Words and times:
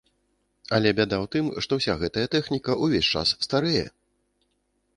Але 0.77 0.89
бяда 0.99 1.17
ў 1.25 1.29
тым, 1.35 1.45
што 1.65 1.71
ўся 1.79 1.93
гэтая 2.03 2.25
тэхніка 2.37 2.71
ўвесь 2.85 3.11
час 3.17 3.35
старэе! 3.47 3.85